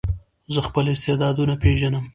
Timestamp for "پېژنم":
1.63-2.05